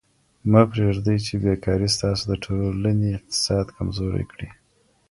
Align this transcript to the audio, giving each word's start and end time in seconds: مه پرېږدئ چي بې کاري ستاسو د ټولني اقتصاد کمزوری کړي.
مه 0.51 0.61
پرېږدئ 0.69 1.17
چي 1.25 1.35
بې 1.41 1.53
کاري 1.65 1.89
ستاسو 1.95 2.23
د 2.27 2.33
ټولني 2.43 3.09
اقتصاد 3.17 3.65
کمزوری 3.77 4.25
کړي. 4.31 4.49